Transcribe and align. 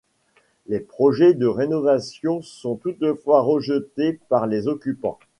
Les 0.65 0.79
projets 0.79 1.35
de 1.35 1.45
rénovation 1.45 2.41
sont 2.41 2.75
toutefois 2.75 3.41
rejetés 3.43 4.19
par 4.29 4.47
les 4.47 4.67
occupants. 4.67 5.19